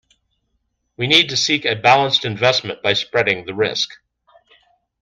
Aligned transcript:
We 0.97 1.05
need 1.05 1.29
to 1.29 1.37
seek 1.37 1.63
a 1.63 1.75
balanced 1.75 2.25
investment 2.25 2.81
by 2.81 2.93
spreading 2.93 3.45
the 3.45 3.53
risk. 3.53 3.99